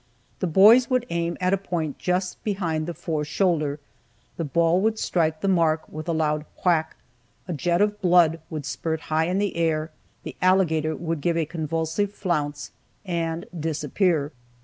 The 0.39 0.47
boys 0.47 0.89
would 0.89 1.05
aim 1.11 1.37
at 1.39 1.53
a 1.53 1.57
point 1.59 1.99
just 1.99 2.43
behind 2.43 2.87
the 2.87 2.93
fore 2.95 3.23
shoulder, 3.23 3.79
the 4.35 4.43
ball 4.43 4.81
would 4.81 4.97
strike 4.97 5.41
the 5.41 5.47
mark 5.47 5.87
with 5.87 6.07
a 6.09 6.11
loud 6.11 6.43
"whack," 6.65 6.95
a 7.47 7.53
jet 7.53 7.81
of 7.81 8.01
blood 8.01 8.39
would 8.49 8.65
spurt 8.65 8.99
high 9.13 9.25
in 9.27 9.37
the 9.37 9.55
air, 9.55 9.91
the 10.23 10.35
alligator 10.41 10.95
would 10.95 11.21
give 11.21 11.37
a 11.37 11.45
convulsive 11.45 12.11
flounce, 12.11 12.71
and 13.05 13.45
disappear. 13.59 14.31